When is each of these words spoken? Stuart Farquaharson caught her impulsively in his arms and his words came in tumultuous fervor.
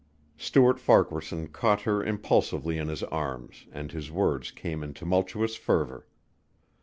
Stuart 0.35 0.79
Farquaharson 0.79 1.49
caught 1.49 1.81
her 1.81 2.03
impulsively 2.03 2.79
in 2.79 2.87
his 2.87 3.03
arms 3.03 3.67
and 3.71 3.91
his 3.91 4.09
words 4.09 4.49
came 4.49 4.81
in 4.81 4.95
tumultuous 4.95 5.55
fervor. 5.55 6.07